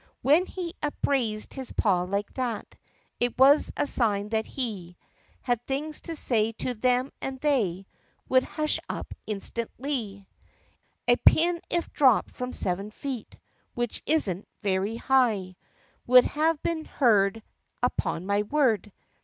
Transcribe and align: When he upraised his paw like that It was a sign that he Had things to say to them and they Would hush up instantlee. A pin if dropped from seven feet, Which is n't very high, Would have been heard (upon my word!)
When 0.23 0.47
he 0.47 0.73
upraised 0.81 1.53
his 1.53 1.71
paw 1.71 2.01
like 2.05 2.33
that 2.33 2.75
It 3.19 3.37
was 3.37 3.71
a 3.77 3.85
sign 3.85 4.29
that 4.29 4.47
he 4.47 4.97
Had 5.43 5.63
things 5.67 6.01
to 6.01 6.15
say 6.15 6.53
to 6.53 6.73
them 6.73 7.11
and 7.21 7.39
they 7.39 7.85
Would 8.27 8.43
hush 8.43 8.79
up 8.89 9.13
instantlee. 9.27 10.25
A 11.07 11.17
pin 11.17 11.61
if 11.69 11.93
dropped 11.93 12.31
from 12.31 12.51
seven 12.51 12.89
feet, 12.89 13.37
Which 13.75 14.01
is 14.07 14.27
n't 14.27 14.47
very 14.61 14.95
high, 14.95 15.55
Would 16.07 16.25
have 16.25 16.63
been 16.63 16.85
heard 16.85 17.43
(upon 17.83 18.25
my 18.25 18.41
word!) 18.41 18.91